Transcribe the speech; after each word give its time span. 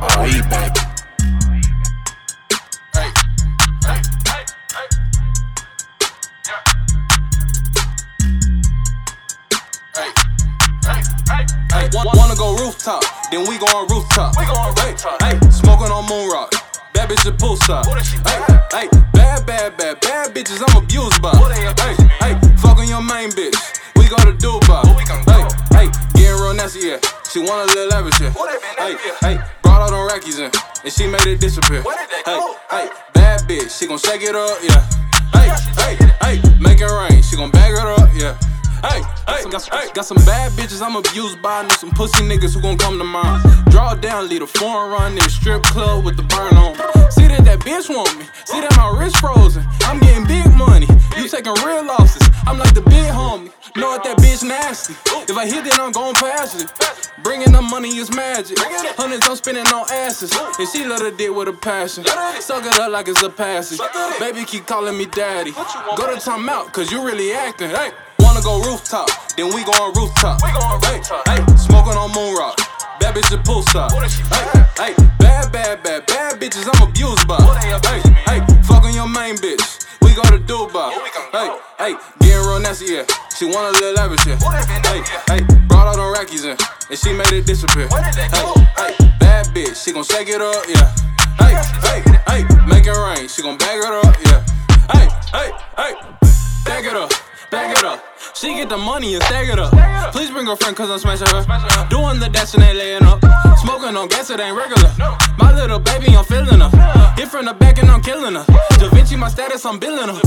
He 0.00 0.40
baby. 0.48 0.80
Hey, 2.94 3.12
hey, 3.84 4.00
hey, 4.24 4.44
hey. 4.72 4.86
Yeah. 6.46 6.60
Hey, 9.94 10.10
hey, 10.84 11.02
hey, 11.28 11.44
hey. 11.72 11.88
Wanna 12.14 12.34
go 12.34 12.56
rooftop, 12.56 13.04
then 13.30 13.46
we 13.46 13.58
go 13.58 13.66
on 13.66 13.88
rooftop. 13.88 14.38
We 14.38 14.46
go 14.46 14.52
on 14.52 14.74
rooftop. 14.74 15.20
Hey, 15.22 15.38
smoking 15.50 15.92
on 15.92 16.08
moon 16.08 16.30
rock. 16.30 16.50
Bad 16.94 17.10
poolside. 17.10 17.86
What 17.86 18.00
is 18.00 18.08
she 18.08 18.16
Hey, 18.16 18.22
bad? 18.22 18.72
hey, 18.72 18.88
bad, 19.12 19.46
bad, 19.46 19.76
bad, 19.76 20.00
bad 20.00 20.34
bitches. 20.34 20.62
I'm 20.66 20.82
abused 20.82 21.20
by. 21.20 21.32
Hey, 21.36 21.94
hey, 22.20 22.56
fucking 22.56 22.88
your 22.88 23.02
main 23.02 23.30
bitch. 23.30 23.56
We 23.96 24.08
go 24.08 24.16
to 24.16 24.32
Dubai. 24.32 24.82
We 24.96 25.04
Hey, 25.30 25.86
hey, 25.86 25.90
getting 26.14 26.40
real 26.40 26.54
nasty, 26.54 26.88
yeah. 26.88 27.19
She 27.32 27.38
wanna 27.38 27.72
live 27.74 27.90
lavish, 27.90 28.20
yeah. 28.20 28.32
What 28.32 28.50
Hey, 28.76 28.96
hey, 29.20 29.38
brought 29.62 29.82
all 29.82 29.90
them 29.90 30.08
rackies 30.08 30.40
in, 30.40 30.50
and 30.82 30.92
she 30.92 31.06
made 31.06 31.26
it 31.26 31.38
disappear. 31.38 31.80
Where 31.82 31.96
did 31.96 32.10
they 32.10 32.28
hey. 32.28 32.40
Hey, 32.68 32.88
bad 33.14 33.40
bitch, 33.42 33.78
she 33.78 33.86
gon' 33.86 33.98
shake 33.98 34.22
it 34.22 34.34
up, 34.34 34.58
yeah. 34.60 34.82
Hey, 35.30 35.48
hey, 35.78 35.94
hey, 36.22 36.58
make 36.58 36.80
it 36.80 36.90
rain, 36.90 37.22
she 37.22 37.36
gon' 37.36 37.52
bag 37.52 37.74
it 37.74 37.86
up, 37.86 38.10
yeah. 38.18 38.34
Hey, 38.82 39.02
hey, 39.28 39.48
got, 39.48 39.62
hey, 39.72 39.92
got 39.94 40.06
some 40.06 40.16
bad 40.26 40.50
bitches 40.58 40.82
I'm 40.82 40.96
abused 40.96 41.40
by. 41.40 41.62
Know 41.62 41.68
some 41.68 41.90
pussy 41.90 42.24
niggas 42.24 42.54
who 42.54 42.62
gon' 42.62 42.78
come 42.78 42.98
to 42.98 43.04
mind. 43.04 43.44
Draw 43.70 43.94
down, 43.96 44.28
lead 44.28 44.42
a 44.42 44.46
foreign 44.48 44.90
run 44.90 45.12
in 45.12 45.18
the 45.18 45.30
strip 45.30 45.62
club 45.62 46.04
with 46.04 46.16
the 46.16 46.24
burn 46.24 46.56
on. 46.56 46.72
Me. 46.72 47.10
See 47.10 47.28
that 47.28 47.44
that 47.44 47.60
bitch 47.60 47.94
want 47.94 48.18
me. 48.18 48.24
See 48.44 48.60
that 48.60 48.74
my 48.76 48.98
wrist 48.98 49.18
frozen. 49.18 49.64
I'm 49.82 50.00
getting 50.00 50.26
big 50.26 50.52
money. 50.56 50.88
You 51.16 51.28
taking 51.28 51.54
real 51.62 51.84
losses. 51.84 52.26
I'm 52.46 52.58
like 52.58 52.74
the 52.74 52.80
big 52.80 53.12
homie. 53.12 53.52
Know 53.76 53.92
that 53.92 54.02
that 54.02 54.19
bitch 54.40 54.48
nasty. 54.48 54.94
If 55.30 55.36
I 55.36 55.46
hit 55.46 55.66
it, 55.66 55.78
I'm 55.78 55.92
gon' 55.92 56.14
pass 56.14 56.60
it. 56.60 56.70
Bringing 57.22 57.52
the 57.52 57.62
money 57.62 57.96
is 57.96 58.10
magic. 58.14 58.58
Hundreds 58.96 59.28
I'm 59.28 59.36
spending 59.36 59.66
on 59.66 59.86
asses. 59.90 60.32
And 60.58 60.68
she 60.68 60.84
let 60.84 61.00
her 61.00 61.10
dick 61.10 61.34
with 61.34 61.48
a 61.48 61.52
passion. 61.52 62.04
Suck 62.40 62.64
it 62.64 62.78
up 62.78 62.90
like 62.90 63.08
it's 63.08 63.22
a 63.22 63.30
passage. 63.30 63.80
Baby 64.18 64.44
keep 64.44 64.66
calling 64.66 64.96
me 64.96 65.06
daddy. 65.06 65.52
Go 65.52 66.14
to 66.14 66.20
time 66.20 66.48
out, 66.48 66.72
cause 66.72 66.90
you 66.90 67.04
really 67.04 67.32
acting. 67.32 67.70
Hey, 67.70 67.90
wanna 68.18 68.42
go 68.42 68.60
rooftop, 68.62 69.08
then 69.36 69.46
we 69.54 69.64
go 69.64 69.72
on 69.72 69.92
rooftop. 69.94 70.40
Hey, 70.42 70.52
rooftop. 70.96 71.28
Hey, 71.28 71.56
smoking 71.56 71.96
on 71.96 72.12
moon 72.12 72.34
rock. 72.36 72.56
Bad 73.00 73.14
poolside. 73.44 73.92
What 73.92 74.04
is 74.04 74.14
she 74.14 74.22
Hey, 74.22 74.28
bad? 74.52 74.68
hey, 74.78 74.94
bad, 75.18 75.52
bad, 75.52 75.82
bad, 75.82 76.06
bad 76.06 76.40
bitches 76.40 76.68
I'm 76.68 76.88
abused 76.88 77.26
by. 77.26 77.40
Hey, 77.60 78.29
Hey, 81.78 81.96
getting 82.20 82.46
real 82.46 82.60
nasty, 82.60 82.92
yeah. 82.92 83.04
She 83.36 83.46
wanna 83.46 83.72
live 83.78 83.96
lavish, 83.96 84.26
yeah. 84.26 84.38
What 84.40 84.52
they 84.58 84.66
been 84.68 84.82
Hey, 84.84 85.40
hey, 85.40 85.66
brought 85.66 85.86
all 85.86 85.96
them 85.96 86.12
rackies 86.12 86.44
in, 86.44 86.56
and 86.90 86.98
she 86.98 87.12
made 87.12 87.32
it 87.32 87.46
disappear. 87.46 87.88
Where 87.88 88.02
did 88.02 88.14
they 88.14 88.28
hey, 88.28 88.46
hey, 88.76 88.92
bad 89.18 89.46
bitch, 89.54 89.82
she 89.84 89.92
gon' 89.92 90.04
shake 90.04 90.28
it 90.28 90.40
up, 90.40 90.64
yeah. 90.68 90.92
Hey, 91.38 91.56
hey, 91.86 92.00
hey, 92.28 92.42
make 92.66 92.86
it 92.86 92.96
rain, 92.96 93.28
she 93.28 93.42
gon' 93.42 93.56
bag 93.56 93.78
it 93.78 93.92
up, 93.92 94.16
yeah. 94.26 94.44
Hey, 94.92 95.08
hey, 95.32 95.50
hey, 95.76 95.92
bag 96.64 96.84
it 96.84 96.96
up, 96.96 97.12
bag 97.50 97.76
it 97.76 97.84
up. 97.84 98.04
She 98.34 98.54
get 98.54 98.68
the 98.68 98.78
money 98.78 99.14
and 99.14 99.22
stag 99.24 99.48
it 99.48 99.58
up. 99.58 99.72
Please 100.12 100.30
bring 100.30 100.46
her 100.46 100.56
friend, 100.56 100.74
cause 100.74 100.88
I'm 100.90 100.98
smashing 100.98 101.26
her. 101.28 101.88
Doing 101.90 102.18
the 102.20 102.28
dash 102.28 102.54
and 102.54 102.62
they 102.62 102.72
laying 102.72 103.02
up. 103.02 103.20
Smoking 103.60 103.96
on 103.96 104.08
gas, 104.08 104.30
it 104.30 104.40
ain't 104.40 104.56
regular. 104.56 104.90
My 105.36 105.52
little 105.52 105.78
baby, 105.78 106.16
I'm 106.16 106.24
feeling 106.24 106.60
her. 106.60 106.70
Hit 107.16 107.28
from 107.28 107.44
the 107.44 107.52
back 107.52 107.78
and 107.78 107.90
I'm 107.90 108.00
killing 108.00 108.34
her. 108.34 108.44
Da 108.78 108.88
Vinci, 108.90 109.16
my 109.16 109.28
status, 109.28 109.66
I'm 109.66 109.78
billing 109.78 110.08
her. 110.08 110.20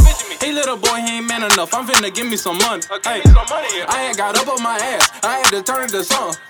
Hey, 0.44 0.52
little 0.52 0.75
boy, 0.75 0.99
he 0.99 1.19
ain't 1.19 1.25
man 1.30 1.41
enough. 1.41 1.73
I'm 1.73 1.88
finna 1.88 2.13
give 2.13 2.27
me 2.30 2.36
some 2.36 2.58
money. 2.58 2.83
Uh, 2.91 2.99
give 2.99 3.05
Hey, 3.05 3.19
me 3.19 3.31
some 3.31 3.47
money 3.49 3.69
here. 3.72 3.86
I 3.88 4.11
had 4.11 4.17
got 4.17 4.36
up 4.38 4.45
on 4.49 4.61
my 4.61 4.75
ass. 4.75 5.09
I 5.23 5.38
had 5.39 5.45
to 5.55 5.63
turn 5.63 5.86
it 5.86 5.91
to. 5.91 6.03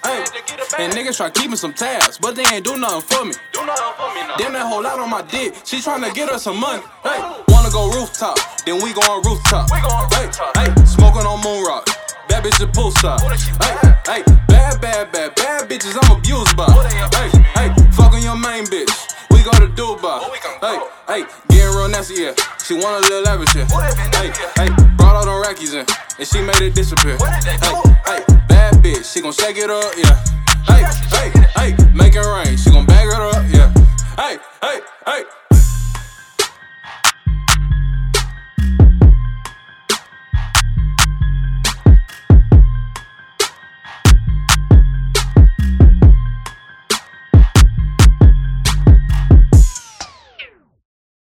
Hey, 0.04 0.24
it 0.24 0.80
and 0.80 0.94
niggas 0.94 1.18
try 1.18 1.30
keeping 1.30 1.56
some 1.56 1.74
tabs, 1.74 2.18
but 2.18 2.36
they 2.36 2.42
ain't 2.52 2.66
do 2.66 2.76
nothing 2.76 3.02
for 3.02 3.24
me. 3.24 3.36
Do 3.54 3.64
nothing 3.64 3.94
for 3.94 4.10
me 4.16 4.22
now. 4.26 4.36
Damn 4.38 4.54
that 4.54 4.66
whole 4.66 4.82
lot 4.82 4.98
on 4.98 5.12
my 5.12 5.22
dick. 5.22 5.54
She 5.64 5.78
tryna 5.78 6.12
get 6.12 6.32
her 6.32 6.40
some 6.40 6.60
money. 6.60 6.82
Hey, 7.04 7.22
wanna 7.50 7.70
go 7.70 7.92
rooftop, 7.92 8.40
then 8.66 8.82
we 8.82 8.94
go 8.94 9.02
on 9.02 9.22
rooftop. 9.22 9.70
We 9.70 9.80
go 9.86 9.90
on 9.94 10.10
Hey, 10.10 10.26
rooftop. 10.26 10.58
Hey, 10.58 10.86
smoking 10.86 11.28
on 11.30 11.44
moon 11.44 11.64
rock. 11.64 11.86
Bad 12.28 12.46
poolside. 12.74 13.22
What 13.22 13.36
is 13.36 13.46
she 13.46 13.52
Hey, 13.62 13.78
hey, 14.10 14.24
bad, 14.48 14.82
bad, 14.82 15.12
bad, 15.12 15.36
bad 15.36 15.70
bitches 15.70 15.94
I'm 16.02 16.18
abused 16.18 16.58
by. 16.58 16.66
Hey, 17.14 17.30
hey, 17.54 17.92
fucking 17.92 18.24
your 18.24 18.38
main 18.38 18.66
bitch. 18.66 18.90
We 19.30 19.44
go 19.44 19.52
to 19.52 19.70
Dubai. 19.70 20.20
Where 20.20 20.32
we 20.32 20.40
gon' 20.42 20.58
Hey, 20.66 21.22
hey, 21.22 21.26
nasty, 21.94 22.16
yeah. 22.26 22.34
She 22.66 22.74
wanna 22.74 23.06
live 23.08 23.24
lavish, 23.24 23.56
yeah. 23.56 23.68
Hey, 24.18 24.34
hey, 24.58 24.70
brought 24.98 25.16
all 25.16 25.26
them 25.26 25.42
rackies 25.42 25.74
in, 25.74 25.86
and 26.18 26.28
she 26.28 26.42
made 26.42 26.62
it 26.62 26.74
disappear. 26.74 27.18
Hey, 27.18 27.70
hey, 28.06 28.20
bad 28.50 28.74
bitch, 28.82 29.14
she 29.14 29.22
gon' 29.22 29.32
shake 29.32 29.58
it 29.58 29.70
up, 29.70 29.94
yeah. 29.96 30.18
Hey, 30.66 30.82